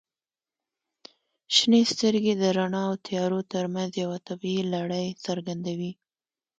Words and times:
•شنې 1.55 1.81
سترګې 1.91 2.33
د 2.37 2.43
رڼا 2.57 2.83
او 2.89 2.93
تیارو 3.05 3.39
ترمنځ 3.53 3.91
یوه 4.03 4.17
طبیعي 4.27 4.63
لړۍ 4.73 5.07
څرګندوي. 5.25 5.91